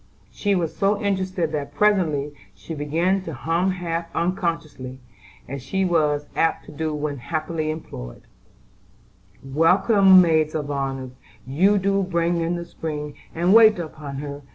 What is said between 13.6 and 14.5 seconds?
upon her.